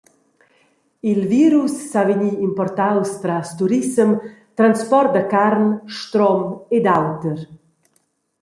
[1.11, 4.11] Il virus sa vegnir importaus tras turissem,
[4.57, 5.65] transport da carn,
[5.99, 6.41] strom
[6.77, 7.39] ed auter.